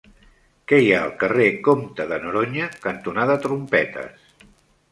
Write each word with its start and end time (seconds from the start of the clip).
Què 0.71 0.79
hi 0.83 0.87
ha 0.95 1.01
al 1.07 1.11
carrer 1.23 1.45
Comte 1.67 2.09
de 2.13 2.19
Noroña 2.25 2.71
cantonada 2.89 3.39
Trompetes? 3.47 4.29